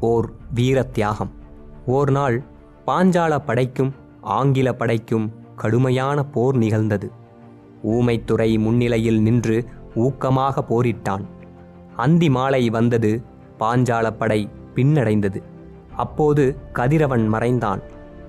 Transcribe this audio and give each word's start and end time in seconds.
ஓர் 0.00 0.30
வீர 0.54 0.82
தியாகம் 0.82 1.30
ஓர் 1.86 2.10
நாள் 2.10 2.42
பாஞ்சால 2.86 3.38
படைக்கும் 3.38 3.94
ஆங்கில 4.20 4.74
படைக்கும் 4.74 5.32
கடுமையான 5.56 6.24
போர் 6.24 6.56
நிகழ்ந்தது. 6.56 7.10
ஊமைத்துறை 7.82 8.58
முன்னிலையில் 8.58 9.20
நின்று 9.22 9.68
ஊக்கமாக 9.94 10.64
போரிட்டான். 10.68 11.24
அந்தி 11.96 12.30
மாலை 12.30 12.70
வந்தது 12.70 13.22
பாஞ்சால 13.58 14.10
படை 14.10 14.48
பின்னடைந்தது. 14.74 15.42
அப்போது 15.96 16.56
கதிரவன் 16.72 17.26
மறைந்தான். 17.28 17.82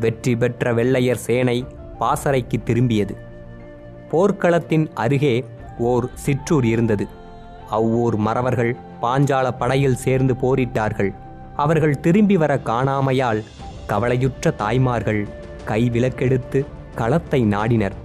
வெற்றி 0.00 0.36
பெற்ற 0.36 0.72
வெள்ளையர் 0.72 1.16
சேனை 1.16 1.66
பாசறைக்கு 1.98 2.58
திரும்பியது. 2.64 3.16
போர்க்களத்தின் 4.10 4.88
அருகே 4.94 5.44
ஓர் 5.78 6.08
சிற்றூர் 6.14 6.64
இருந்தது. 6.64 7.08
அவ்வூர் 7.70 8.16
மறவர்கள் 8.16 8.76
பாஞ்சால 9.02 9.56
படையில் 9.58 9.94
சேர்ந்து 9.94 10.34
போரிட்டார்கள். 10.34 11.14
அவர்கள் 11.56 12.00
திரும்பி 12.00 12.36
வர 12.42 12.52
காணாமையால் 12.68 13.40
கவலையுற்ற 13.90 14.50
தாய்மார்கள் 14.62 15.22
கை 15.64 15.82
விளக்கெடுத்து 15.94 16.60
களத்தை 16.94 17.40
நாடினர். 17.54 17.96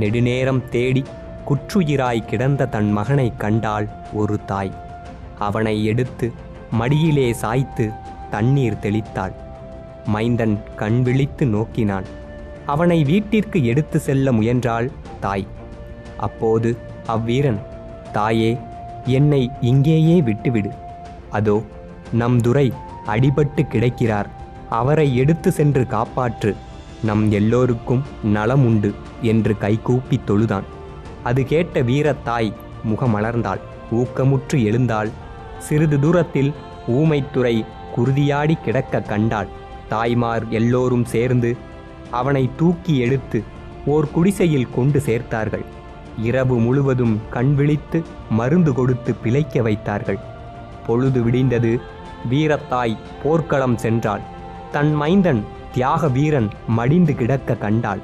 நெடுநேரம் 0.00 0.62
தேடி 0.68 1.02
குற்றுயிராய் 1.48 2.26
கிடந்த 2.30 2.68
தன் 2.74 2.90
மகனை 2.92 3.28
கண்டாள் 3.36 3.86
ஒரு 4.12 4.36
தாய். 4.44 4.72
அவனை 5.38 5.76
எடுத்து 5.84 6.26
மடியிலே 6.80 7.28
சாய்த்து 7.32 7.86
தண்ணீர் 8.30 8.80
தெளித்தாள். 8.84 9.34
மைந்தன் 10.14 10.56
கண் 10.80 11.00
விழித்து 11.02 11.46
நோக்கினான். 11.46 12.06
அவனை 12.66 12.98
வீட்டிற்கு 13.04 13.58
எடுத்து 13.64 13.98
செல்ல 14.00 14.32
முயன்றாள் 14.32 14.88
தாய். 15.20 15.46
அப்போது 16.26 16.70
அவ்வீரன் 17.14 17.60
தாயே 18.12 18.50
என்னை 19.18 19.42
இங்கேயே 19.70 20.16
விட்டுவிடு. 20.28 20.72
அதோ 21.30 21.56
நம் 22.12 22.40
துரை 22.40 22.68
அடிபட்டு 23.06 23.66
கிடக்கிறார். 23.66 24.30
அவரை 24.68 25.16
எடுத்து 25.16 25.52
சென்று 25.52 25.86
காப்பாற்று. 25.90 26.54
நம் 27.02 27.30
எல்லோருக்கும் 27.30 28.02
நலம் 28.24 28.64
உண்டு 28.64 28.94
என்று 29.22 29.58
கைகூப்பி 29.58 30.20
தொழுதான். 30.26 30.62
அது 31.22 31.44
கேட்ட 31.44 31.82
வீரத்தாய் 31.82 32.52
முகமலர்ந்தாள். 32.84 33.60
ஊக்கமுற்று 33.92 34.64
எழுந்தாள். 34.64 35.08
சிறிது 35.58 36.00
தூரத்தில் 36.00 36.54
ஊமைத்துறை 36.88 37.66
குருதியாடி 37.96 38.62
கிடக்க 38.62 39.00
கண்டாள். 39.00 39.46
தாய்மார் 39.88 40.44
எல்லோரும் 40.48 41.04
சேர்ந்து 41.04 41.56
அவனை 42.10 42.50
தூக்கி 42.56 42.98
எடுத்து 42.98 43.42
ஓர் 43.86 44.10
குடிசையில் 44.10 44.68
கொண்டு 44.74 45.02
சேர்த்தார்கள். 45.06 45.64
இரவு 46.18 46.58
முழுவதும் 46.58 47.20
கண் 47.30 47.54
விழித்து 47.54 48.04
மருந்து 48.30 48.72
கொடுத்து 48.72 49.14
பிழைக்க 49.14 49.62
வைத்தார்கள். 49.62 50.18
பொழுது 50.86 51.22
விடிந்தது 51.22 51.80
வீரத்தாய் 52.30 52.96
போர்க்களம் 53.22 53.76
சென்றாள். 53.76 54.20
தன் 54.72 54.94
மைந்தன் 54.94 55.42
தியாக 55.72 56.08
வீரன் 56.08 56.48
மடிந்து 56.68 57.14
கிடக்க 57.14 57.54
கண்டாள். 57.54 57.98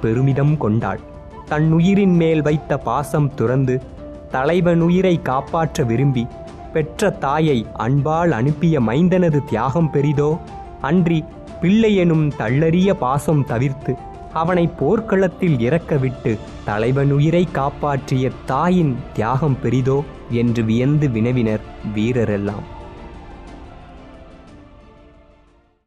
பெருமிதம் 0.00 0.56
கொண்டாள். 0.56 1.00
தன் 1.44 1.72
உயிரின் 1.72 2.16
மேல் 2.16 2.42
வைத்த 2.42 2.76
பாசம் 2.76 3.34
துறந்து 3.34 3.82
தலைவன் 4.30 4.80
உயிரை 4.80 5.22
காப்பாற்ற 5.22 5.82
விரும்பி 5.82 6.26
பெற்ற 6.72 7.10
தாயை 7.10 7.66
அன்பால் 7.72 8.30
அனுப்பிய 8.30 8.80
மைந்தனது 8.80 9.44
தியாகம் 9.44 9.90
பெரிதோ? 9.92 10.38
அன்றி 10.80 11.24
பிள்ளையெனும் 11.62 12.30
தள்ளறிய 12.38 12.92
பாசம் 12.92 13.44
தவிர்த்து 13.44 13.96
அவனை 14.32 14.66
போர்க்களத்தில் 14.66 15.58
இறக்கவிட்டு 15.58 16.38
தலைவன் 16.64 17.10
உயிரை 17.10 17.48
காப்பாற்றிய 17.52 18.30
தாயின் 18.44 18.96
தியாகம் 19.12 19.58
பெரிதோ? 19.62 20.02
என்று 20.30 20.62
வியந்து 20.64 21.10
வினவினர் 21.10 21.60
வீரரெல்லாம். 21.94 22.64